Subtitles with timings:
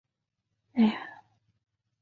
[0.03, 0.03] 给他
[0.87, 1.03] 一个小盒子